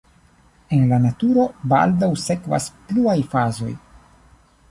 [0.77, 1.43] En la naturo
[1.73, 3.71] baldaŭ sekvas pluaj fazoj.